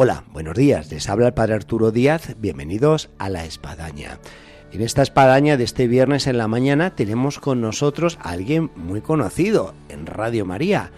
[0.00, 0.92] Hola, buenos días.
[0.92, 2.36] Les habla el Padre Arturo Díaz.
[2.38, 4.20] Bienvenidos a La Espadaña.
[4.70, 9.00] En esta espadaña de este viernes en la mañana tenemos con nosotros a alguien muy
[9.00, 10.92] conocido en Radio María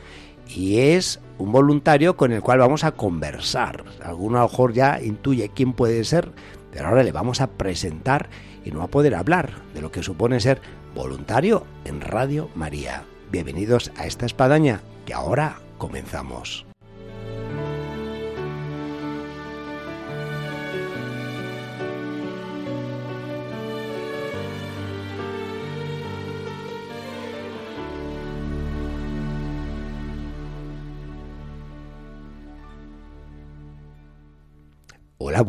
[0.47, 3.85] y es un voluntario con el cual vamos a conversar.
[4.05, 6.31] Alguno a lo mejor ya intuye quién puede ser,
[6.71, 8.29] pero ahora le vamos a presentar
[8.67, 10.61] y no a poder hablar de lo que supone ser
[10.95, 13.05] voluntario en Radio María.
[13.33, 16.70] Bienvenidos a esta espadaña que ahora comenzamos.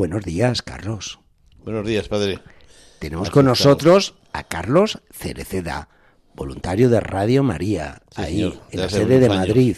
[0.01, 1.19] Buenos días, Carlos.
[1.63, 2.39] Buenos días, padre.
[2.97, 5.89] Tenemos con nosotros a Carlos Cereceda,
[6.33, 9.37] voluntario de Radio María, Sí, ahí, señor, en la sede de años.
[9.37, 9.77] Madrid.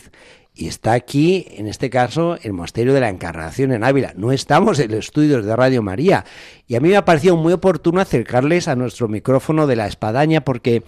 [0.55, 4.13] Y está aquí, en este caso, el Monasterio de la Encarnación en Ávila.
[4.15, 6.23] No estamos en los estudios de Radio María.
[6.67, 10.45] Y a mí me ha parecido muy oportuno acercarles a nuestro micrófono de la espadaña
[10.45, 10.83] porque,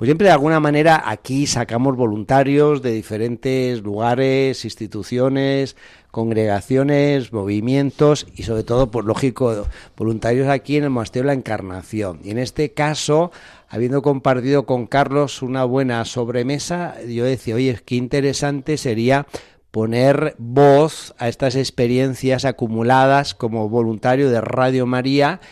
[0.00, 5.76] pues siempre de alguna manera aquí sacamos voluntarios de diferentes lugares, instituciones,
[6.10, 9.66] congregaciones, movimientos y sobre todo, pues lógico,
[9.98, 12.20] voluntarios aquí en el Monasterio de la Encarnación.
[12.24, 13.30] Y en este caso,
[13.68, 19.26] habiendo compartido con Carlos una buena sobremesa, yo decía, oye, qué interesante sería
[19.70, 25.42] poner voz a estas experiencias acumuladas como voluntario de Radio María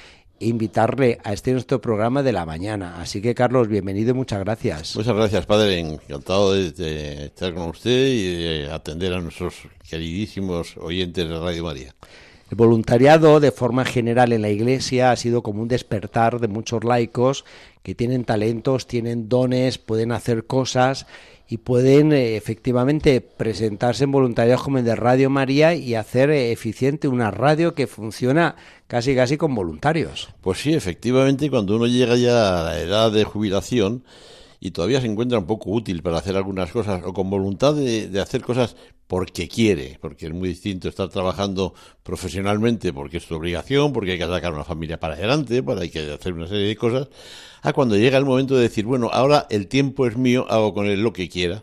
[0.41, 3.01] invitarle a este nuestro programa de la mañana.
[3.01, 4.97] Así que, Carlos, bienvenido y muchas gracias.
[4.97, 5.79] Muchas gracias, padre.
[5.79, 9.55] Encantado de, de estar con usted y de atender a nuestros
[9.89, 11.95] queridísimos oyentes de Radio María.
[12.51, 16.83] El voluntariado, de forma general en la Iglesia, ha sido como un despertar de muchos
[16.83, 17.45] laicos
[17.83, 21.07] que tienen talentos, tienen dones, pueden hacer cosas
[21.49, 26.53] y pueden eh, efectivamente presentarse en voluntariados como el de Radio María y hacer eh,
[26.53, 30.29] eficiente una radio que funciona casi casi con voluntarios.
[30.43, 34.05] Pues sí, efectivamente, cuando uno llega ya a la edad de jubilación
[34.61, 38.21] y todavía se encuentra un poco útil para hacer algunas cosas o con voluntad de,
[38.21, 38.77] hacer cosas
[39.07, 44.19] porque quiere, porque es muy distinto estar trabajando profesionalmente porque es tu obligación, porque hay
[44.19, 47.09] que sacar una familia para adelante, para hay que hacer una serie de cosas,
[47.63, 50.87] a cuando llega el momento de decir, bueno, ahora el tiempo es mío, hago con
[50.87, 51.63] él lo que quiera,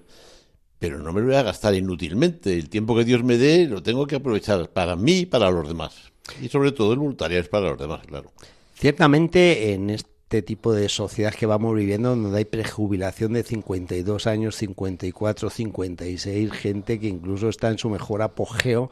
[0.79, 2.53] pero no me lo voy a gastar inútilmente.
[2.53, 5.67] El tiempo que Dios me dé lo tengo que aprovechar para mí y para los
[5.67, 5.95] demás.
[6.41, 8.31] Y sobre todo el voluntariado es para los demás, claro.
[8.73, 14.56] Ciertamente en este tipo de sociedad que vamos viviendo, donde hay prejubilación de 52 años,
[14.56, 18.90] 54, 56, gente que incluso está en su mejor apogeo,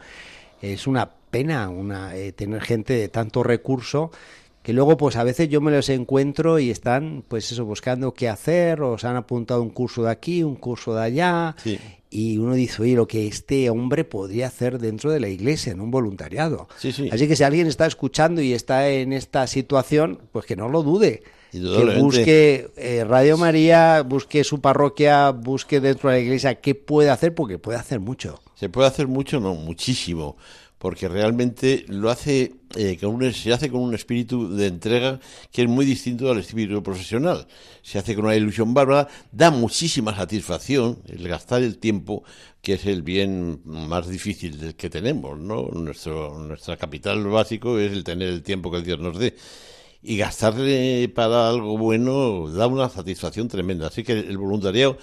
[0.61, 4.11] es una pena una, eh, tener gente de tanto recurso
[4.63, 8.29] que luego pues a veces yo me los encuentro y están pues eso buscando qué
[8.29, 11.77] hacer o se han apuntado un curso de aquí, un curso de allá Sí.
[12.09, 15.81] y uno dice, oye, lo que este hombre podría hacer dentro de la iglesia, en
[15.81, 16.67] un voluntariado.
[16.77, 17.09] Sí, sí.
[17.11, 20.81] Así que si alguien está escuchando y está en esta situación, pues que no lo
[20.81, 21.23] dude.
[21.51, 27.11] Que busque eh, Radio María, busque su parroquia, busque dentro de la iglesia qué puede
[27.11, 28.39] hacer, porque puede hacer mucho.
[28.55, 30.35] Se puede hacer mucho, no, muchísimo,
[30.83, 35.17] porque realmente lo hace, eh, con un, se hace con un espíritu de entrega
[35.49, 37.47] que es muy distinto al espíritu profesional.
[37.81, 42.25] Se hace con una ilusión bárbara, da muchísima satisfacción el gastar el tiempo,
[42.61, 45.69] que es el bien más difícil que tenemos, ¿no?
[45.69, 49.37] Nuestro, nuestra capital básico es el tener el tiempo que Dios nos dé.
[50.01, 53.87] Y gastarle para algo bueno da una satisfacción tremenda.
[53.87, 54.97] Así que el voluntariado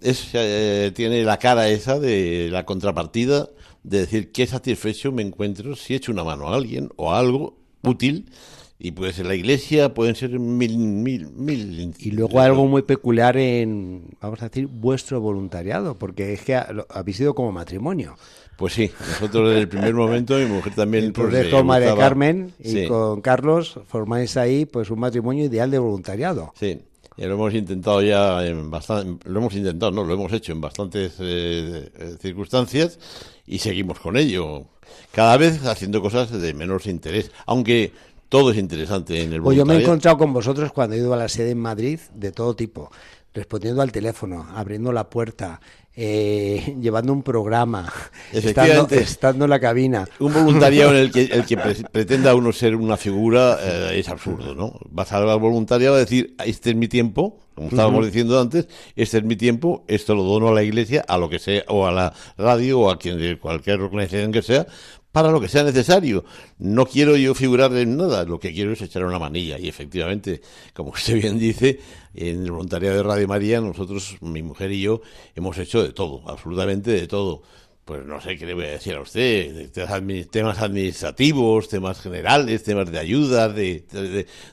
[0.00, 3.50] es, eh, tiene la cara esa de la contrapartida
[3.82, 7.56] de decir qué satisfecho me encuentro si echo una mano a alguien o a algo
[7.82, 8.26] útil
[8.78, 11.94] y puede ser la iglesia, pueden ser mil, mil, mil.
[11.98, 16.72] Y luego algo muy peculiar en, vamos a decir, vuestro voluntariado, porque es que ha-
[16.72, 18.16] lo- habéis sido como matrimonio.
[18.56, 21.04] Pues sí, nosotros desde el primer momento, mi mujer también.
[21.04, 22.86] El pues, le María Carmen y Sí.
[22.86, 26.52] con Carlos formáis ahí pues un matrimonio ideal de voluntariado.
[26.58, 26.78] Sí,
[27.16, 30.60] y lo hemos intentado ya en bastante, lo hemos intentado, no, lo hemos hecho en
[30.62, 32.98] bastantes eh, eh, circunstancias
[33.50, 34.64] y seguimos con ello.
[35.12, 37.92] Cada vez haciendo cosas de menos interés, aunque
[38.28, 39.82] todo es interesante en el Pues yo me he voluntariado.
[39.92, 42.90] encontrado con vosotros cuando he ido a la sede en Madrid de todo tipo.
[43.32, 45.60] respondiendo al teléfono, abriendo la puerta,
[45.94, 47.92] eh, llevando un programa,
[48.32, 50.08] estando, estando en la cabina.
[50.18, 54.08] Un voluntariado en el que, el que pre- pretenda uno ser una figura eh, es
[54.08, 54.78] absurdo, ¿no?
[54.90, 59.24] Vas al voluntariado a decir, este es mi tiempo, como estábamos diciendo antes, este es
[59.24, 62.14] mi tiempo, esto lo dono a la iglesia, a lo que sea, o a la
[62.38, 64.66] radio, o a quien de cualquier organización que sea,
[65.12, 66.24] para lo que sea necesario.
[66.58, 69.58] No quiero yo figurar en nada, lo que quiero es echar una manilla.
[69.58, 70.40] Y efectivamente,
[70.72, 71.80] como usted bien dice,
[72.14, 75.02] en el voluntariado de Radio María, nosotros, mi mujer y yo,
[75.34, 77.42] hemos hecho de todo, absolutamente de todo
[77.90, 82.00] pues no sé qué le voy a decir a usted, temas admi- temas administrativos, temas
[82.00, 83.84] generales, temas de ayuda, de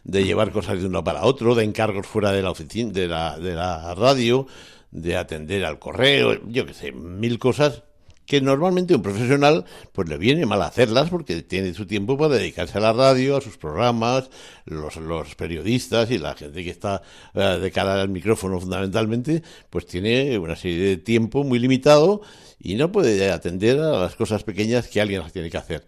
[0.04, 3.54] llevar cosas de uno para otro, de encargos fuera de la oficina, de la, de
[3.54, 4.48] la radio,
[4.90, 7.84] de atender al correo, yo qué sé, mil cosas
[8.26, 12.80] que normalmente un profesional pues le viene mal hacerlas porque tiene su tiempo para dedicarse
[12.80, 14.32] a la radio, a sus programas,
[14.66, 17.04] los, los periodistas y la gente que está
[17.36, 22.22] eh, de cara al micrófono fundamentalmente, pues tiene una serie de tiempo muy limitado
[22.60, 25.88] y no puede atender a las cosas pequeñas que alguien las tiene que hacer.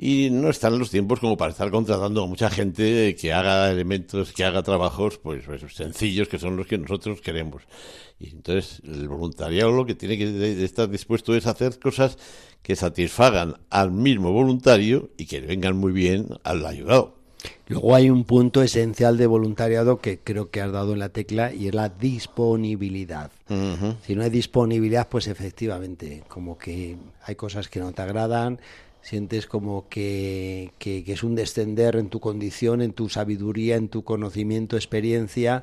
[0.00, 4.32] Y no están los tiempos como para estar contratando a mucha gente que haga elementos,
[4.32, 7.64] que haga trabajos pues, pues, sencillos que son los que nosotros queremos.
[8.20, 12.16] Y entonces el voluntariado lo que tiene que estar dispuesto es hacer cosas
[12.62, 17.17] que satisfagan al mismo voluntario y que vengan muy bien al ayudado.
[17.68, 21.52] Luego hay un punto esencial de voluntariado que creo que has dado en la tecla
[21.54, 23.30] y es la disponibilidad.
[24.06, 28.58] Si no hay disponibilidad, pues efectivamente, como que hay cosas que no te agradan,
[29.02, 33.88] sientes como que, que- que es un descender en tu condición, en tu sabiduría, en
[33.88, 35.62] tu conocimiento, experiencia,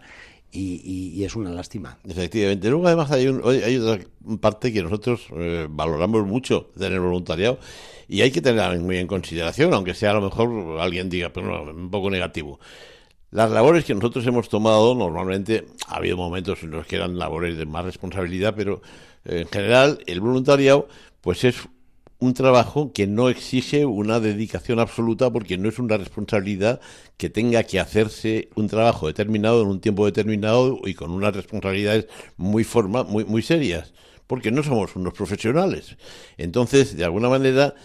[0.52, 1.98] y, y- y es una lástima.
[2.08, 2.70] Efectivamente.
[2.70, 4.06] Luego, además, hay, un- hay otra
[4.40, 7.60] parte que nosotros eh, valoramos mucho de tener voluntariado
[8.08, 11.66] y hay que tenerla muy en consideración, aunque sea a lo mejor alguien diga, pero
[11.66, 12.60] no, un poco negativo.
[13.32, 17.58] Las labores que nosotros hemos tomado, normalmente ha habido momentos en los que eran labores
[17.58, 18.82] de más responsabilidad, pero
[19.26, 20.88] eh, en general el voluntariado,
[21.22, 21.68] pues es
[22.20, 26.80] un trabajo que no exige una dedicación absoluta porque no es una responsabilidad
[27.18, 32.08] que tenga que hacerse un trabajo determinado en un tiempo determinado y con unas responsabilidades
[32.38, 33.94] muy forma, muy, muy serias,
[34.28, 35.98] porque no somos unos profesionales.
[36.38, 37.76] Entonces, de alguna manera,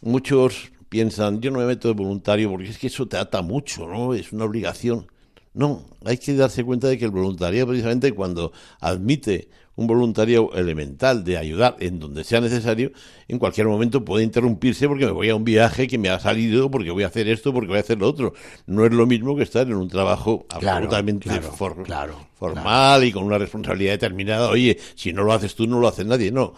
[0.00, 3.86] muchos piensan, yo no me meto de voluntario porque es que eso te ata mucho,
[3.88, 4.14] ¿no?
[4.14, 5.06] Es una obligación.
[5.52, 11.24] No, hay que darse cuenta de que el voluntariado, precisamente cuando admite un voluntario elemental
[11.24, 12.92] de ayudar en donde sea necesario,
[13.28, 16.70] en cualquier momento puede interrumpirse porque me voy a un viaje que me ha salido,
[16.70, 18.34] porque voy a hacer esto, porque voy a hacer lo otro.
[18.66, 23.04] No es lo mismo que estar en un trabajo Claro, absolutamente claro, for- claro, formal
[23.04, 24.48] y con una responsabilidad determinada.
[24.50, 26.30] Oye, si no lo haces tú, no lo hace nadie.
[26.30, 26.54] No.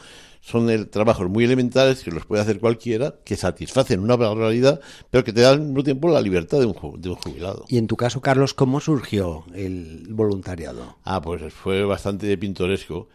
[0.47, 5.25] Son el, trabajos muy elementales que los puede hacer cualquiera, que satisfacen una barbaridad, pero
[5.25, 7.65] que te dan al mismo tiempo la libertad de un, ju- de un jubilado.
[7.67, 10.99] Y en tu caso, Carlos, ¿cómo surgió el voluntariado?
[11.03, 13.09] Ah, pues fue bastante pintoresco,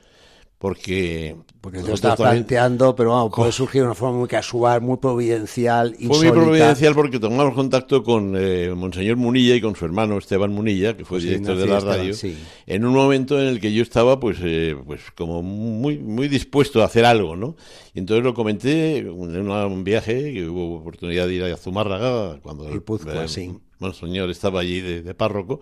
[0.61, 1.35] porque...
[1.59, 4.97] Porque te lo estás planteando, pero vamos, puede surgir de una forma muy casual, muy
[4.97, 10.17] providencial, Fue muy providencial porque tomamos contacto con eh, Monseñor Munilla y con su hermano
[10.17, 12.37] Esteban Munilla, que fue José director de la Esteban, radio, sí.
[12.65, 16.81] en un momento en el que yo estaba pues eh, pues como muy muy dispuesto
[16.81, 17.55] a hacer algo, ¿no?
[17.93, 22.67] Y entonces lo comenté en un viaje que hubo oportunidad de ir a Zumárraga cuando
[22.69, 23.51] El Puzcoa, sí.
[23.77, 25.59] Monseñor estaba allí de, de párroco.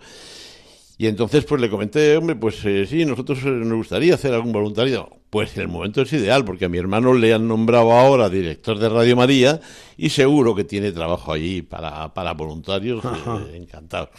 [1.00, 4.52] Y entonces pues le comenté, hombre, pues eh, sí, nosotros eh, nos gustaría hacer algún
[4.52, 5.08] voluntariado.
[5.30, 8.86] Pues el momento es ideal, porque a mi hermano le han nombrado ahora director de
[8.90, 9.62] Radio María
[9.96, 14.10] y seguro que tiene trabajo allí para, para voluntarios, eh, encantados.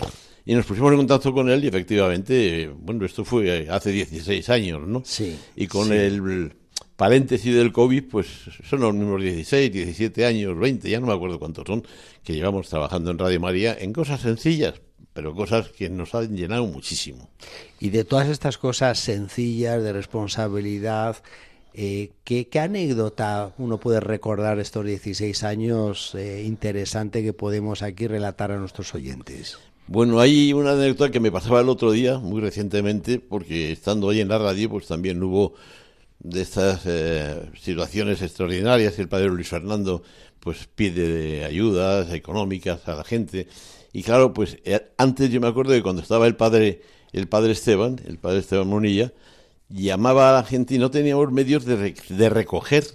[0.44, 4.82] Y nos pusimos en contacto con él y efectivamente, bueno, esto fue hace 16 años,
[4.88, 5.04] ¿no?
[5.06, 5.94] Sí, Y con sí.
[5.94, 6.52] el
[6.96, 8.28] paréntesis del COVID, pues
[8.68, 11.84] son los mismos 16, 17 años, 20, ya no me acuerdo cuántos son,
[12.24, 14.82] que llevamos trabajando en Radio María en cosas sencillas,
[15.14, 17.30] pero cosas que nos han llenado muchísimo.
[17.80, 21.18] Y de todas estas cosas sencillas, de responsabilidad,
[21.74, 28.08] eh, ¿qué, qué anécdota uno puede recordar estos 16 años eh, interesante que podemos aquí
[28.08, 29.58] relatar a nuestros oyentes?
[29.88, 34.22] Bueno, hay una anécdota que me pasaba el otro día, muy recientemente, porque estando hoy
[34.22, 35.54] en la radio, pues también hubo
[36.20, 40.04] de estas eh, situaciones extraordinarias que el padre Luis Fernando
[40.40, 43.48] pues pide de ayudas económicas a la gente
[43.94, 46.82] y claro pues eh, antes yo me acuerdo que cuando estaba el padre
[47.12, 49.12] el padre Esteban el padre Esteban Monilla
[49.70, 52.86] llamaba a la gente y no teníamos medios de, re- de recoger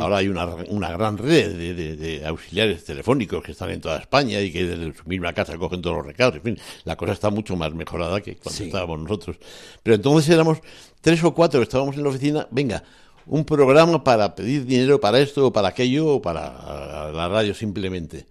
[0.00, 3.98] Ahora hay una, una gran red de, de- de auxiliares telefónicos que están en toda
[3.98, 6.36] España y que desde su misma casa cogen todos los recados.
[6.36, 8.64] En fin, la cosa está mucho más mejorada que cuando Sí.
[8.64, 9.36] estábamos nosotros.
[9.82, 10.58] Pero entonces éramos
[11.02, 12.48] tres o cuatro que estábamos en la oficina.
[12.50, 12.82] Venga,
[13.26, 18.24] un programa para pedir dinero para esto o para aquello o para la radio simplemente.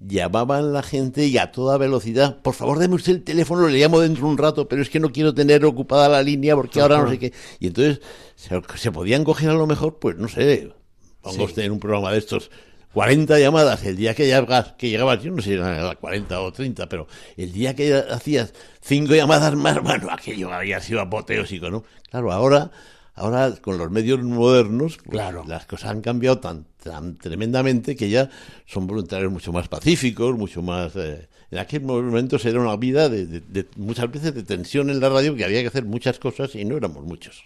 [0.00, 4.00] Llamaban la gente y a toda velocidad, por favor deme usted el teléfono, le llamo
[4.00, 7.02] dentro de un rato, pero es que no quiero tener ocupada la línea porque ahora
[7.02, 7.32] no sé qué.
[7.58, 8.00] Y entonces
[8.34, 10.72] se, podían coger a lo mejor, pues no sé,
[11.22, 12.50] vamos a tener un programa de estos
[12.94, 16.52] 40 llamadas el día que llegabas, que llegabas, yo no sé si eran 40 o
[16.52, 21.84] 30, pero el día que hacías cinco llamadas más, bueno, aquello había sido apoteósico, ¿no?
[22.10, 22.70] Claro, ahora,
[23.14, 25.44] ahora con los medios modernos, pues, claro.
[25.46, 28.30] las cosas han cambiado tan, tan tremendamente que ya
[28.66, 30.96] son voluntarios mucho más pacíficos, mucho más...
[30.96, 35.34] Eh, en aquel momento era una vida de, muchas veces de tensión en la radio,
[35.34, 37.42] que había que hacer muchas cosas y no éramos muchos.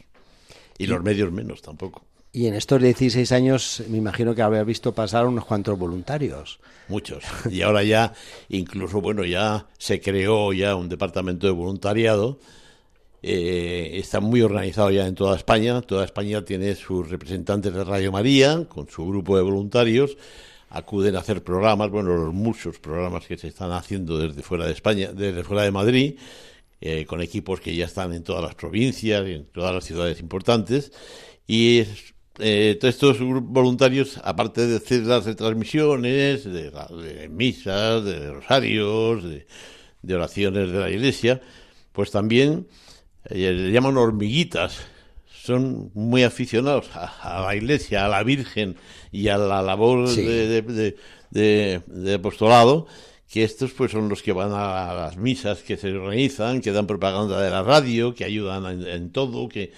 [0.76, 2.04] Y los medios menos tampoco.
[2.30, 6.58] Y en estos 16 años me imagino que habría visto pasar unos cuantos voluntarios.
[6.88, 7.24] Muchos.
[7.50, 8.12] Y ahora ya,
[8.48, 12.40] incluso, bueno, ya se creó ya un departamento de voluntariado.
[13.26, 15.80] Eh, está muy organizado ya en toda España.
[15.80, 20.18] Toda España tiene sus representantes de Radio María, con su grupo de voluntarios.
[20.68, 24.72] Acuden a hacer programas, bueno, los muchos programas que se están haciendo desde fuera de
[24.72, 26.18] España, desde fuera de Madrid,
[26.82, 30.20] eh, con equipos que ya están en todas las provincias y en todas las ciudades
[30.20, 30.92] importantes.
[31.46, 31.84] Y
[32.40, 40.70] eh, todos estos voluntarios, aparte de hacer las retransmisiones, de misas, de rosarios, de, oraciones
[40.70, 41.40] de la iglesia,
[41.92, 42.66] pues también
[43.30, 44.78] eh, le llaman hormiguitas.
[45.26, 48.76] Son muy aficionados a, la iglesia, a la Virgen
[49.12, 50.96] y a la labor de,
[51.30, 52.86] de, apostolado
[53.30, 56.86] que estos pues son los que van a las misas que se organizan, que dan
[56.86, 59.72] propaganda de la radio, que ayudan en todo, que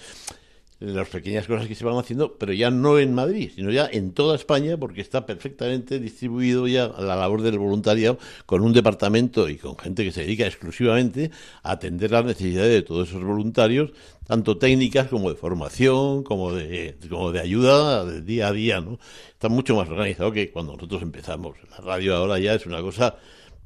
[0.79, 4.13] las pequeñas cosas que se van haciendo, pero ya no en Madrid, sino ya en
[4.13, 9.57] toda España, porque está perfectamente distribuido ya la labor del voluntariado con un departamento y
[9.57, 11.31] con gente que se dedica exclusivamente
[11.63, 13.91] a atender las necesidades de todos esos voluntarios,
[14.27, 18.99] tanto técnicas como de formación, como de, como de ayuda de día a día, ¿no?
[19.31, 21.57] Está mucho más organizado que cuando nosotros empezamos.
[21.71, 23.15] La radio ahora ya es una cosa,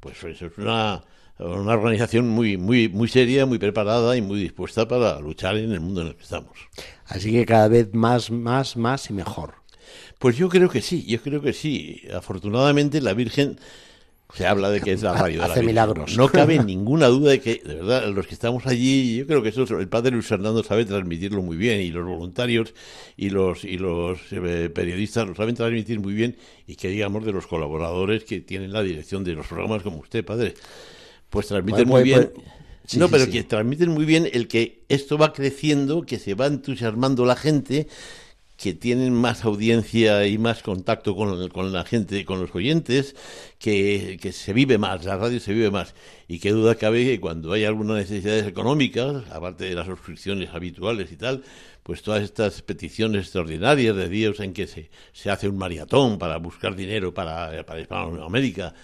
[0.00, 1.02] pues es una
[1.38, 5.80] una organización muy, muy, muy seria, muy preparada y muy dispuesta para luchar en el
[5.80, 6.52] mundo en el que estamos.
[7.06, 9.54] Así que cada vez más, más, más y mejor.
[10.18, 12.02] Pues yo creo que sí, yo creo que sí.
[12.14, 13.58] Afortunadamente la Virgen
[14.34, 16.16] se habla de que es la radio de Hace milagros.
[16.16, 19.50] No cabe ninguna duda de que, de verdad, los que estamos allí, yo creo que
[19.50, 22.72] eso el padre Luis Fernando sabe transmitirlo muy bien y los voluntarios
[23.16, 26.36] y los y los eh, periodistas lo saben transmitir muy bien
[26.66, 30.24] y que digamos de los colaboradores que tienen la dirección de los programas como usted,
[30.24, 30.54] padre
[31.32, 32.30] pues transmiten muy bien.
[32.98, 37.24] no, pero que transmiten muy bien el que esto va creciendo, que se va entusiasmando
[37.24, 37.88] la gente,
[38.58, 43.16] que tienen más audiencia y más contacto con, con la gente, con los oyentes,
[43.58, 45.94] que, que, se vive más, la radio se vive más.
[46.28, 51.10] Y qué duda cabe que cuando hay algunas necesidades económicas, aparte de las suscripciones habituales
[51.12, 51.42] y tal,
[51.82, 56.36] pues todas estas peticiones extraordinarias de días en que se, se hace un maratón para
[56.36, 58.74] buscar dinero para, para Hispanoamérica,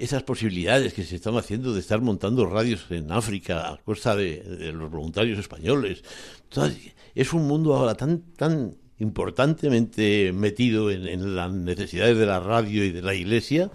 [0.00, 4.72] esas posibilidades que se están haciendo de estar montando radios en África a costa de,
[4.72, 6.02] los voluntarios españoles.
[7.14, 12.90] es un mundo ahora tan, tan importantemente metido en, las necesidades de la radio y
[12.90, 13.70] de la iglesia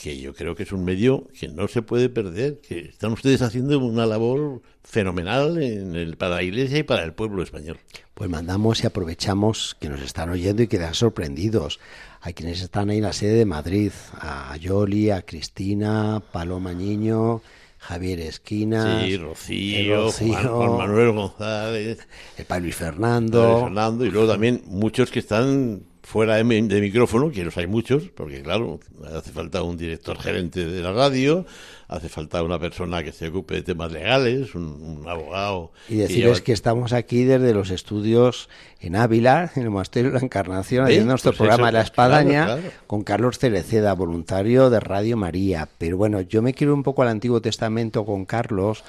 [0.00, 3.42] que yo creo que es un medio que no se puede perder, que están ustedes
[3.42, 7.78] haciendo una labor fenomenal en el, para la Iglesia y para el pueblo español.
[8.14, 11.80] Pues mandamos y aprovechamos que nos están oyendo y quedan sorprendidos
[12.20, 17.42] a quienes están ahí en la sede de Madrid, a Yoli, a Cristina, Paloma Niño,
[17.78, 23.60] Javier Esquina, sí, Rocío, Juan, Manuel González, el padre Luis Fernando.
[23.64, 28.10] Fernando, y luego también muchos que están fuera de, de, micrófono, que los hay muchos,
[28.10, 28.78] porque claro,
[29.12, 31.44] hace falta un director gerente de la radio,
[31.88, 35.72] hace falta una persona que se ocupe de temas legales, un, abogado.
[35.88, 38.48] Y decirles que, estamos aquí desde los estudios
[38.80, 42.56] en Ávila, en el Monasterio de la Encarnación, haciendo nuestro pues programa de La Espadaña,
[42.86, 45.68] con Carlos Cereceda, voluntario de Radio María.
[45.76, 48.84] Pero bueno, yo me quiero un poco al Antiguo Testamento con Carlos.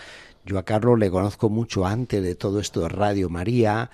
[0.45, 3.89] Yo a Carlos le conozco mucho antes de todo esto de Radio María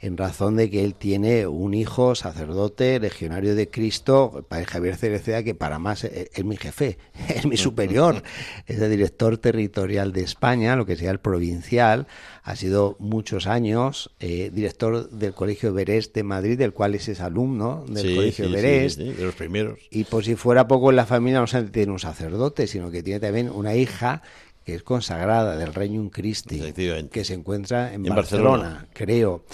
[0.00, 5.42] en razón de que él tiene un hijo sacerdote, legionario de Cristo, Padre Javier Cereceda,
[5.42, 8.22] que para más eh, es, mi jefe, es mi superior,
[8.66, 12.06] es el director territorial de España, lo que sea el provincial,
[12.44, 17.84] ha sido muchos años eh, director del Colegio Berés de Madrid, del cual es alumno
[17.88, 18.96] del Colegio sí, Berés.
[18.96, 19.78] de los primeros.
[19.90, 23.02] Y por si fuera poco en la familia, no solamente tiene un sacerdote, sino que
[23.02, 24.22] tiene también una hija
[24.64, 29.44] que es consagrada del Reino Christi, que se encuentra en, Barcelona, creo.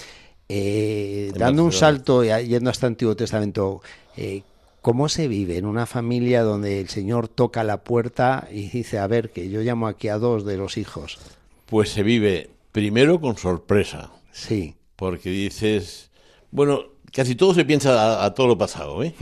[0.47, 3.81] Eh, dando un salto, yendo hasta Antiguo Testamento,
[4.15, 4.43] eh,
[4.81, 9.07] ¿cómo se vive en una familia donde el Señor toca la puerta y dice, a
[9.07, 11.17] ver, que yo llamo aquí a dos de los hijos?
[11.65, 14.11] Pues se vive primero con sorpresa.
[14.31, 14.75] Sí.
[14.95, 16.11] Porque dices,
[16.51, 19.15] bueno, casi todo se piensa a, todo lo pasado, ¿eh?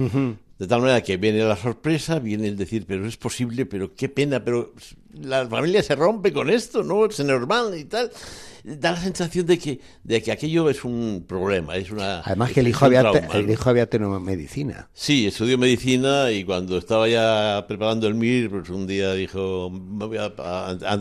[0.63, 4.07] De tal manera que viene la sorpresa, viene el decir, pero es posible, pero qué
[4.07, 4.71] pena, pero
[5.11, 7.05] la familia se rompe con esto, ¿no?
[7.05, 8.09] Es normal y tal.
[8.63, 12.21] Da la sensación de que, de que aquello es un problema, es una...
[12.21, 14.87] Además que el hijo, había, el hijo había tenido medicina.
[14.93, 20.05] Sí, estudió medicina y cuando estaba ya preparando el MIR, pues un día dijo, me
[20.05, 20.27] voy a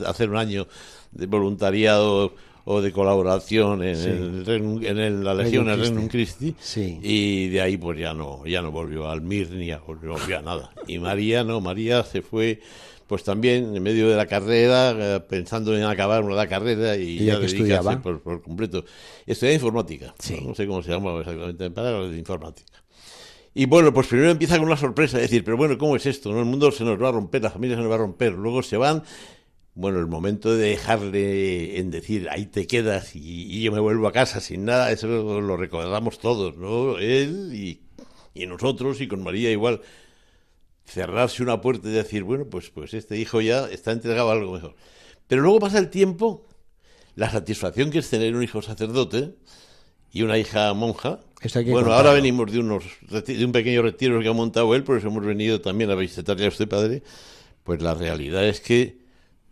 [0.09, 0.67] hacer un año
[1.13, 7.77] de voluntariado o de colaboración en, en, la Legión en Renum Christi y de ahí
[7.77, 11.45] pues ya no ya no volvió al MIR ni a, volvió a nada y María
[11.45, 12.61] no María se fue
[13.07, 17.39] pues también en medio de la carrera eh, pensando en acabar la carrera y, ya
[17.39, 18.85] dedicarse por, por, completo
[19.27, 20.55] estudia informática ¿no?
[20.55, 22.83] sé cómo se llama exactamente para de informática
[23.55, 26.33] y bueno, pues primero empieza con una sorpresa, decir, pero bueno, ¿cómo es esto?
[26.33, 26.39] ¿No?
[26.39, 28.33] El mundo se nos va a romper, la familia se nos va a romper.
[28.33, 29.03] Luego se van
[29.75, 34.13] bueno, el momento de dejarle en decir, ahí te quedas y, yo me vuelvo a
[34.13, 36.99] casa sin nada, eso lo, recordamos todos, ¿no?
[36.99, 37.81] Él y,
[38.35, 39.81] y, nosotros y con María igual.
[40.85, 44.53] Cerrarse una puerta y decir, bueno, pues, pues este hijo ya está entregado a algo
[44.53, 44.75] mejor.
[45.27, 46.45] Pero luego pasa el tiempo,
[47.15, 49.35] la satisfacción que es tener un hijo sacerdote
[50.13, 51.21] y una hija monja.
[51.71, 55.09] Bueno, ahora venimos de, unos, de un pequeño retiro que ha montado él, por eso
[55.09, 57.03] hemos venido también a visitarle a usted, padre.
[57.65, 59.02] Pues la realidad es que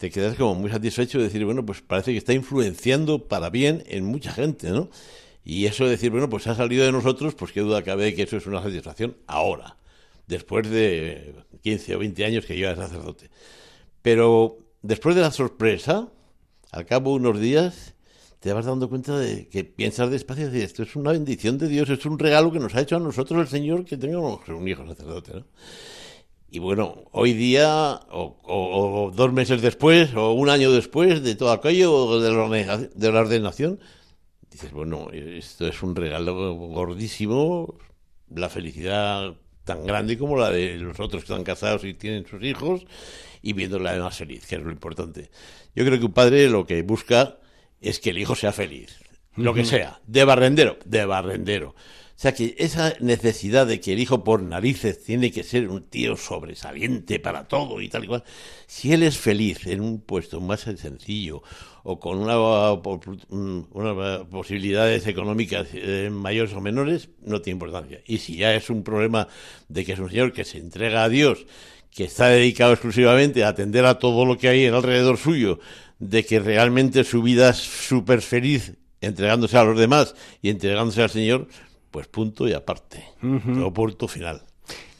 [0.00, 3.84] te quedas como muy satisfecho de decir, bueno, pues parece que está influenciando para bien
[3.86, 4.88] en mucha gente, ¿no?
[5.44, 8.22] Y eso de decir, bueno, pues ha salido de nosotros, pues qué duda cabe que
[8.22, 9.76] eso es una satisfacción ahora,
[10.26, 13.28] después de 15 o 20 años que lleva sacerdote.
[14.00, 16.08] Pero después de la sorpresa,
[16.72, 17.94] al cabo de unos días,
[18.38, 21.90] te vas dando cuenta de que piensas despacio y esto es una bendición de Dios,
[21.90, 24.86] es un regalo que nos ha hecho a nosotros el Señor que tengamos un hijo
[24.86, 25.44] sacerdote, ¿no?
[26.52, 32.20] Y bueno, hoy día, o, dos meses después, o un año después de todo aquello,
[32.20, 33.78] de la, de la ordenación,
[34.50, 37.78] dices, bueno, esto es un regalo gordísimo,
[38.34, 42.42] la felicidad tan grande como la de los otros que están casados y tienen sus
[42.42, 42.84] hijos,
[43.42, 45.30] y viéndola más feliz, que es lo importante.
[45.76, 47.38] Yo creo que un padre lo que busca
[47.80, 48.98] es que el hijo sea feliz,
[49.36, 51.76] lo que sea, de barrendero, de barrendero.
[52.20, 55.84] O sea que esa necesidad de que el hijo por narices tiene que ser un
[55.84, 58.24] tío sobresaliente para todo y tal y cual,
[58.66, 61.42] si él es feliz en un puesto más sencillo
[61.82, 68.02] o con una, unas posibilidades económicas eh, mayores o menores, no tiene importancia.
[68.04, 69.26] Y si ya es un problema
[69.70, 71.46] de que es un señor que se entrega a Dios,
[71.90, 75.58] que está dedicado exclusivamente a atender a todo lo que hay alrededor suyo,
[75.98, 81.08] de que realmente su vida es súper feliz entregándose a los demás y entregándose al
[81.08, 81.48] Señor,
[81.90, 83.04] pues punto y aparte.
[83.62, 84.42] O punto final.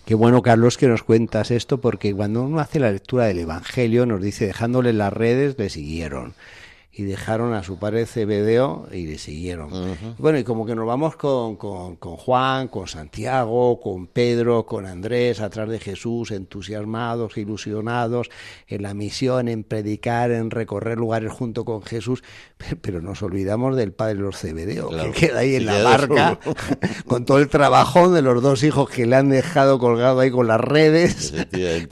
[0.05, 4.07] Qué bueno, Carlos, que nos cuentas esto, porque cuando uno hace la lectura del Evangelio,
[4.07, 6.35] nos dice, dejándole las redes, le siguieron
[7.01, 9.71] y dejaron a su padre Cebedeo y le siguieron.
[10.19, 14.85] Bueno, y como que nos vamos con, con, con, Juan, con Santiago, con Pedro, con
[14.85, 18.29] Andrés, atrás de Jesús, entusiasmados, ilusionados
[18.67, 22.23] en la misión, en predicar, en recorrer lugares junto con Jesús,
[22.83, 26.39] pero nos olvidamos del padre de los Cebedeo, que queda ahí en la barca
[27.07, 30.47] con todo el trabajo de los dos hijos que le han dejado colgado ahí con
[30.47, 31.33] las redes,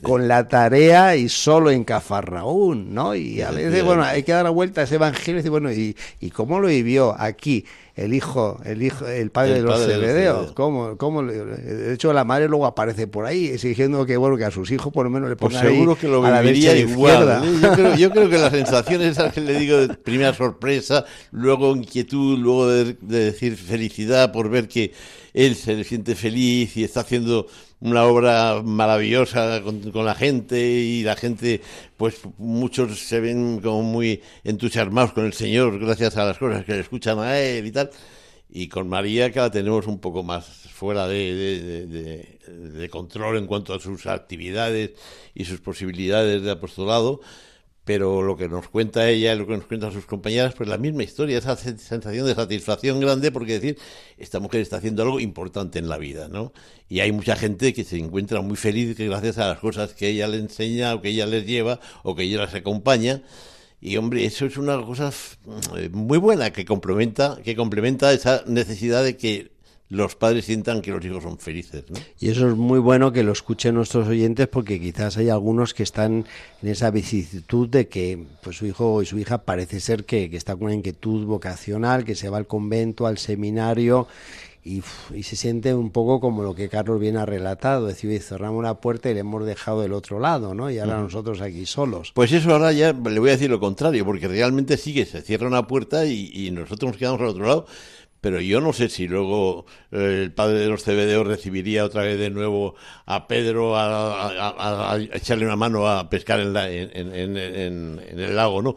[0.03, 3.15] con la tarea y solo en Cafarnaún, ¿no?
[3.15, 6.29] Y a veces, bueno, hay que dar la vuelta ese evangelio y bueno, ¿y, ¿y
[6.29, 10.53] cómo lo vivió aquí el hijo, el hijo, el padre de los cebedeos?
[10.53, 14.51] ¿Cómo, cómo, de hecho, la madre luego aparece por ahí exigiendo que bueno que a
[14.51, 17.43] sus hijos por lo menos le pues pongan seguro que lo viviría igual.
[17.43, 17.59] ¿eh?
[17.61, 21.75] Yo, creo, yo creo que la sensación es que le digo de primera sorpresa, luego
[21.75, 24.93] inquietud, luego de decir felicidad por ver que
[25.33, 27.47] él se siente feliz y está haciendo
[27.81, 31.61] una obra maravillosa con, la gente y la gente,
[31.97, 36.73] pues muchos se ven como muy entusiasmados con el Señor gracias a las cosas que
[36.73, 37.89] le escuchan a Él y tal.
[38.51, 43.73] Y con María que la tenemos un poco más fuera de, de control en cuanto
[43.73, 44.91] a sus actividades
[45.35, 47.21] y sus posibilidades de apostolado,
[47.89, 51.01] pero lo que nos cuenta ella, lo que nos cuentan sus compañeras, pues la misma
[51.01, 53.79] historia, esa sensación de satisfacción grande porque decir,
[54.19, 56.53] esta mujer está haciendo algo importante en la vida, ¿no?
[56.87, 60.27] Y hay mucha gente que se encuentra muy feliz gracias a las cosas que ella
[60.27, 63.23] le enseña o que ella les lleva o que ella les acompaña.
[63.81, 65.11] Y hombre, eso es una cosa
[65.75, 69.49] eh, muy buena que complementa, que complementa esa necesidad de que
[69.89, 71.83] los padres sientan que los hijos son felices.
[71.89, 71.97] ¿no?
[72.19, 75.83] Y eso es muy bueno que lo escuchen nuestros oyentes porque quizás hay algunos que
[75.83, 76.25] están
[76.61, 80.37] en esa vicisitud de que pues su hijo y su hija parece ser que, que
[80.37, 84.07] está con una inquietud vocacional, que se va al convento, al seminario
[84.63, 84.83] y,
[85.15, 88.75] y, se siente un poco como lo que Carlos viene ha relatado, decir, cerramos una
[88.75, 90.69] puerta y le hemos dejado del otro lado, ¿no?
[90.69, 92.11] Y ahora nosotros aquí solos.
[92.13, 95.21] Pues eso ahora ya le voy a decir lo contrario, porque realmente sí que se
[95.21, 97.65] cierra una puerta y, y nosotros nos quedamos al otro lado
[98.21, 102.19] pero yo no sé si luego eh, el padre de los CBDO recibiría otra vez
[102.19, 108.61] de nuevo a Pedro a, echarle una mano a pescar en, en, en, el lago,
[108.61, 108.75] ¿no?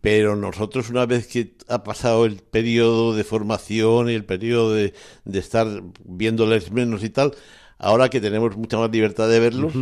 [0.00, 4.94] Pero nosotros una vez que ha pasado el periodo de formación y el periodo de,
[5.24, 7.34] de estar viéndoles menos y tal,
[7.78, 9.72] ahora que tenemos mucha más libertad de verlos,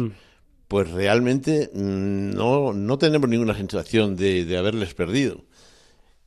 [0.68, 5.44] pues realmente mm, no, no tenemos ninguna sensación de, de haberles perdido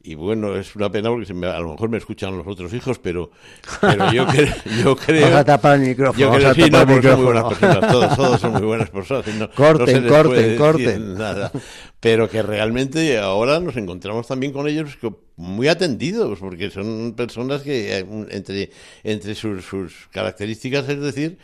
[0.01, 3.31] y bueno, es una pena porque a lo mejor me escuchan los otros hijos, pero,
[3.81, 5.23] pero yo, creo, yo creo...
[5.23, 6.19] Vamos a tapar el micrófono.
[6.19, 7.17] Yo creo, sí, no, el micrófono.
[7.17, 9.27] son muy buenas personas, todos, todos son muy buenas personas.
[9.35, 11.13] No, corten, no corten, corten.
[11.15, 11.51] Nada.
[11.99, 14.97] Pero que realmente ahora nos encontramos también con ellos
[15.35, 18.71] muy atendidos, porque son personas que eh, entre,
[19.03, 21.37] entre sus, sus características, es decir,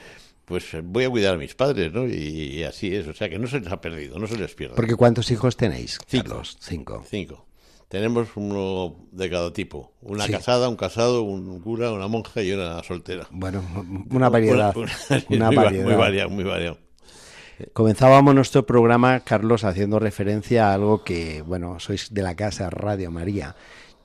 [0.46, 2.08] pues voy a cuidar a mis padres, ¿no?
[2.08, 4.76] Y, así es, o sea que no se les ha perdido, no se les pierde.
[4.76, 6.00] Porque ¿cuántos hijos tenéis?
[6.08, 6.42] Cinco.
[6.60, 7.04] Cinco.
[7.10, 7.46] Cinco.
[7.94, 9.94] Tenemos uno de cada tipo.
[10.02, 13.28] Una casada, un casado, un cura, una monja y una soltera.
[13.30, 13.62] Bueno,
[14.10, 14.76] una variedad.
[15.30, 15.86] Una, muy, variedad.
[15.86, 16.80] Muy variado, muy variado.
[17.74, 23.12] Comenzábamos nuestro programa, Carlos, haciendo referencia a algo que, bueno, sois de la casa Radio
[23.12, 23.56] María.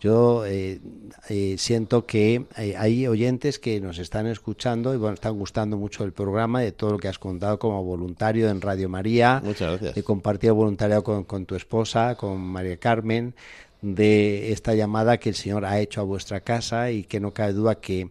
[0.00, 0.80] Yo eh,
[1.28, 6.12] eh, siento que hay oyentes que nos están escuchando y bueno, están gustando mucho el
[6.12, 9.40] programa, de todo lo que has contado como voluntario en Radio María.
[9.42, 9.94] Muchas gracias.
[9.94, 13.34] De compartir voluntariado con, con tu esposa, con María Carmen,
[13.80, 17.52] de esta llamada que el Señor ha hecho a vuestra casa y que no cabe
[17.52, 18.10] duda que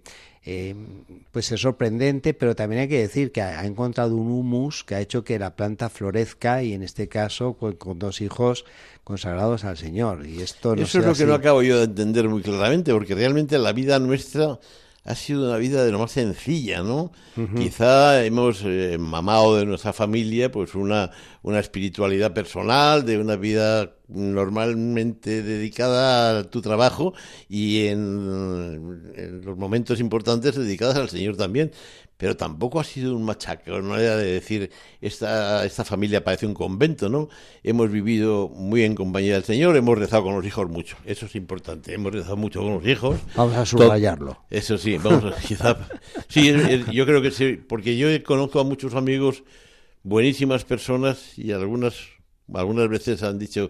[0.50, 0.74] eh,
[1.34, 5.02] pues es sorprendente, pero también hay que decir que ha, encontrado un humus que ha
[5.02, 8.64] hecho que la planta florezca y en este caso con, dos hijos
[9.04, 10.26] consagrados al Señor.
[10.26, 13.14] Y esto no Eso es lo que no acabo yo de entender muy claramente, porque
[13.14, 14.58] realmente la vida nuestra
[15.08, 17.12] ha sido una vida de lo más sencilla, ¿no?
[17.56, 21.12] Quizá hemos eh, mamado de nuestra familia pues una,
[21.44, 27.14] una espiritualidad personal, de una vida normalmente dedicada a tu trabajo
[27.48, 31.72] y en, los momentos importantes dedicadas al Señor también.
[32.18, 36.56] Pero tampoco ha sido un machaque, no era de decir, esta, esta familia parece un
[36.56, 37.30] convento, ¿no?
[37.64, 41.36] Hemos vivido muy en compañía del Señor, hemos rezado con los hijos mucho, eso es
[41.36, 43.20] importante, hemos rezado mucho con los hijos.
[43.36, 44.38] Vamos a subrayarlo.
[44.50, 45.78] Eso sí, vamos a, quizá,
[46.28, 46.52] sí,
[46.92, 49.44] yo creo que sí, porque yo conozco a muchos amigos,
[50.02, 51.96] buenísimas personas y algunas,
[52.52, 53.70] algunas veces han dicho,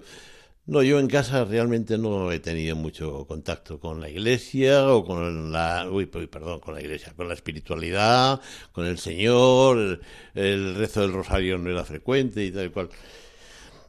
[0.68, 5.50] no, yo en casa realmente no he tenido mucho contacto con la iglesia o con
[5.52, 8.42] la, uy, perdón, con la iglesia, con la espiritualidad,
[8.74, 10.02] con el Señor,
[10.36, 12.90] el, rezo del rosario no era frecuente y tal y cual.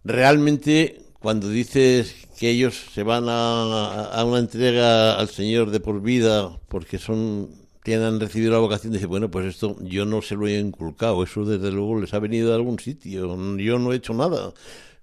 [0.05, 6.01] Realmente, cuando dices que ellos se van a, a una entrega al Señor de por
[6.01, 7.51] vida porque son
[7.83, 11.45] tienen recibido la vocación, dice, bueno, pues esto yo no se lo he inculcado, eso
[11.45, 14.53] desde luego les ha venido de algún sitio, yo no he hecho nada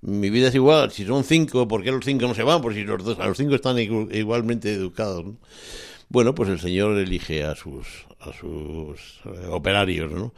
[0.05, 2.61] mi vida es igual, si son cinco, ¿por qué los cinco no se van?
[2.61, 5.25] Por si los dos, a los cinco están igualmente educados.
[6.09, 10.33] Bueno, pues el Señor elige a sus, a sus eh, operarios, ¿no?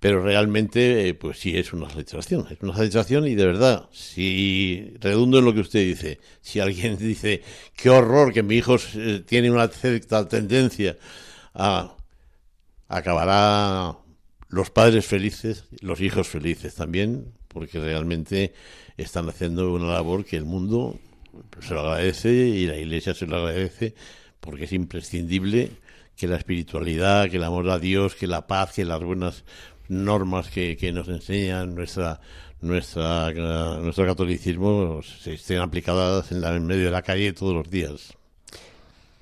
[0.00, 4.94] Pero realmente, eh, pues sí, es una satisfacción, es una satisfacción y de verdad, si
[4.98, 7.42] redundo en lo que usted dice, si alguien dice,
[7.76, 10.98] qué horror que mi hijo eh, tiene una cierta tendencia
[11.54, 11.94] a
[12.88, 13.96] acabará
[14.48, 18.52] los padres felices, los hijos felices también, porque realmente
[18.96, 20.98] están haciendo una labor que el mundo
[21.60, 23.94] se lo agradece y la Iglesia se lo agradece
[24.40, 25.70] porque es imprescindible
[26.16, 29.44] que la espiritualidad, que el amor a Dios, que la paz, que las buenas
[29.88, 32.20] normas que, que nos enseñan nuestra
[32.60, 33.32] nuestra
[33.80, 38.14] nuestro catolicismo se estén aplicadas en, la, en medio de la calle todos los días.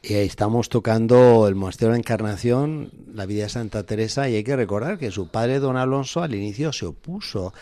[0.03, 4.45] Y estamos tocando el Monasterio de la Encarnación, la vida de Santa Teresa, y hay
[4.45, 7.53] que recordar que su padre, don Alonso, al inicio se opuso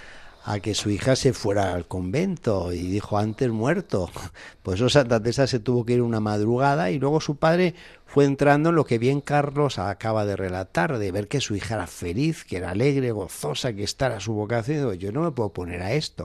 [0.49, 4.11] a que su hija se fuera al convento y dijo antes muerto.
[4.63, 8.27] Pues eso Santa Teresa se tuvo que ir una madrugada y luego su padre fue
[8.27, 11.87] entrando en lo que bien Carlos acaba de relatar, de ver que su hija era
[11.87, 14.93] feliz, que era alegre, gozosa, que estaba su vocación.
[14.95, 16.25] Yo no me puedo poner a esto.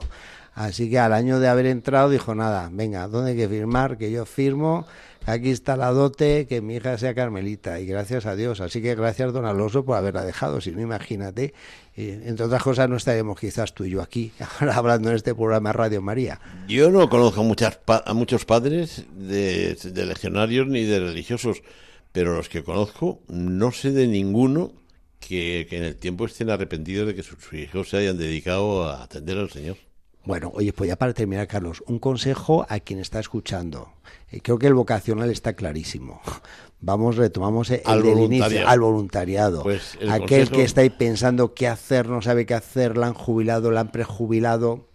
[0.54, 3.96] Así que al año de haber entrado dijo, nada, venga, ¿dónde hay que firmar?
[3.96, 4.86] Que yo firmo
[5.26, 8.60] aquí está la dote, que mi hija sea Carmelita, y gracias a Dios.
[8.60, 10.60] Así que gracias, don Alonso, por haberla dejado.
[10.60, 11.54] Si no, imagínate,
[11.96, 14.32] eh, entre otras cosas, no estaremos quizás tú y yo aquí,
[14.72, 16.40] hablando en este programa Radio María.
[16.66, 21.62] Yo no conozco muchas a muchos padres de, legionarios ni de religiosos,
[22.10, 24.72] pero los que conozco, no sé de ninguno
[25.20, 29.38] que, en el tiempo estén arrepentidos de que sus hijos se hayan dedicado a atender
[29.38, 29.76] al Señor.
[30.24, 33.92] Bueno, oye, pues ya para terminar, Carlos, un consejo a quien está escuchando.
[34.30, 36.20] Eh, creo que el vocacional está clarísimo.
[36.80, 39.62] Vamos, retomamos el al del inicio, al voluntariado.
[39.62, 43.70] Pues Aquel que está ahí pensando qué hacer, no sabe qué hacer, la han jubilado,
[43.70, 44.86] la han prejubilado.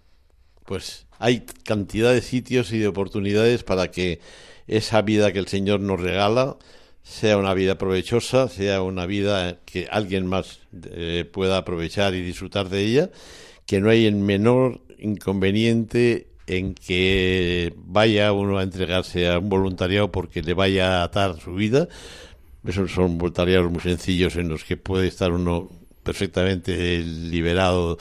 [0.66, 4.20] Pues hay cantidad de sitios y de oportunidades para que
[4.68, 6.58] esa vida que el Señor nos regala
[7.02, 10.60] sea una vida provechosa, sea una vida que alguien más
[10.92, 13.10] eh, pueda aprovechar y disfrutar de ella,
[13.66, 20.12] que no hay el menor inconveniente en que vaya uno a entregarse a un voluntariado
[20.12, 21.88] porque le vaya a atar su vida.
[22.66, 25.70] Esos son voluntariados muy sencillos en los que puede estar uno
[26.04, 27.98] perfectamente liberado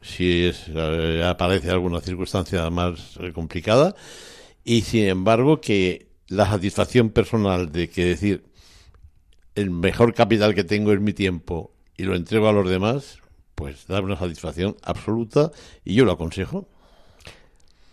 [0.00, 3.94] si es, eh, aparece alguna circunstancia más eh, complicada
[4.64, 8.44] y sin embargo que la satisfacción personal de que decir
[9.54, 13.18] el mejor capital que tengo es mi tiempo y lo entrego a los demás,
[13.54, 15.50] pues da una satisfacción absoluta
[15.84, 16.68] y yo lo aconsejo.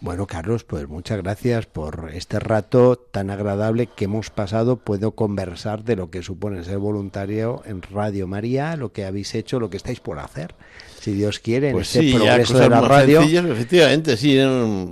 [0.01, 4.77] Bueno, Carlos, pues muchas gracias por este rato tan agradable que hemos pasado.
[4.77, 9.59] Puedo conversar de lo que supone ser voluntario en Radio María, lo que habéis hecho,
[9.59, 10.55] lo que estáis por hacer.
[11.01, 13.21] Si Dios quiere, en Pues este sí, progreso cosas de la radio.
[13.21, 14.37] efectivamente, sí,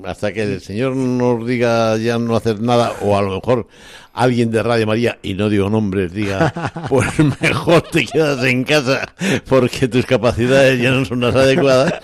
[0.05, 3.67] hasta que el Señor nos diga ya no hacer nada, o a lo mejor
[4.13, 6.51] alguien de Radio María, y no digo nombres, diga,
[6.89, 7.07] pues
[7.41, 9.13] mejor te quedas en casa
[9.47, 11.95] porque tus capacidades ya no son las adecuadas,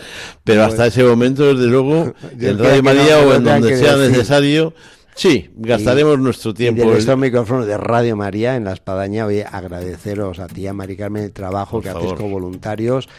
[0.44, 4.12] pero hasta ese momento, desde luego, en Radio que no o en donde sea decir.
[4.12, 4.74] necesario,
[5.16, 6.90] sí, gastaremos nuestro Y tiempo.
[6.92, 10.74] de estos micrófonos de Radio María en La Espadaña, oye, agradeceros a ti y a
[10.74, 12.04] Mari Carmen el trabajo Por que favor.
[12.04, 13.10] hacéis como voluntarios,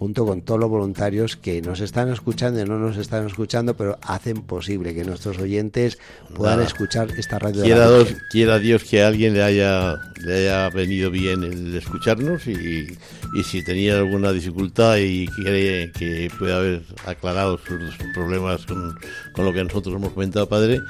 [0.00, 3.98] junto con todos los voluntarios que nos están escuchando y no nos están escuchando, pero
[4.00, 5.98] hacen posible que nuestros oyentes
[6.34, 6.66] puedan Nada.
[6.66, 7.60] escuchar esta radio.
[7.60, 11.44] de Quiera, la Dios, quiera Dios que a alguien le haya, le haya venido bien
[11.44, 12.96] el escucharnos y,
[13.34, 18.98] y si tenía alguna dificultad y quiere que pueda haber aclarado sus problemas con,
[19.34, 20.80] con lo que nosotros hemos comentado, Padre,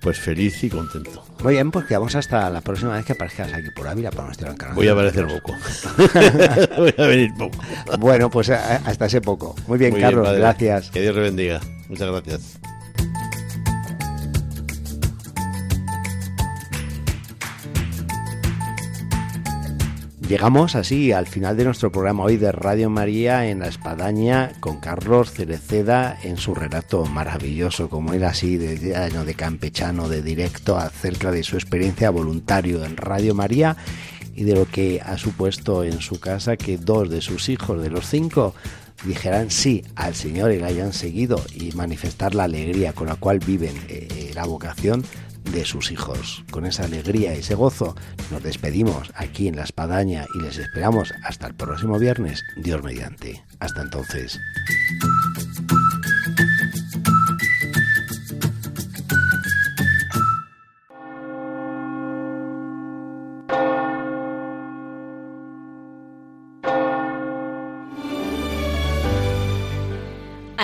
[0.00, 1.24] pues feliz y contento.
[1.42, 4.50] Muy bien, pues quedamos hasta la próxima vez que aparezcas aquí por Ávila para nuestra
[4.52, 4.76] encarnación.
[4.76, 5.56] Voy a aparecer poco.
[6.76, 7.58] Voy a venir poco.
[7.98, 9.54] Bueno, pues hasta ese poco.
[9.66, 10.90] Muy bien, Muy Carlos, gracias.
[10.90, 11.60] Que Dios le bendiga.
[11.88, 12.58] Muchas gracias.
[20.32, 24.80] Llegamos así al final de nuestro programa hoy de Radio María en la Espadaña con
[24.80, 30.78] Carlos Cereceda en su relato maravilloso, como él así de, de, de campechano, de directo,
[30.78, 33.76] acerca de su experiencia voluntario en Radio María
[34.34, 37.90] y de lo que ha supuesto en su casa que dos de sus hijos de
[37.90, 38.54] los cinco
[39.04, 43.38] dijeran sí al Señor y le hayan seguido y manifestar la alegría con la cual
[43.38, 45.04] viven eh, la vocación
[45.50, 46.44] de sus hijos.
[46.50, 47.96] Con esa alegría y ese gozo
[48.30, 53.42] nos despedimos aquí en la espadaña y les esperamos hasta el próximo viernes, Dios mediante.
[53.58, 54.38] Hasta entonces.